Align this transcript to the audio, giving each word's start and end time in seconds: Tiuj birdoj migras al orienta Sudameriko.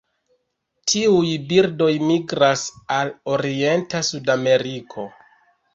Tiuj 0.93 1.29
birdoj 1.51 1.91
migras 2.07 2.65
al 2.99 3.15
orienta 3.37 4.05
Sudameriko. 4.13 5.09